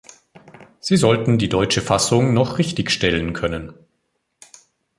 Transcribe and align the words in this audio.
Sie 0.79 0.97
sollten 0.97 1.37
die 1.37 1.47
deutsche 1.47 1.79
Fassung 1.83 2.33
noch 2.33 2.57
richtig 2.57 2.89
stellen 2.89 3.33
können. 3.33 3.71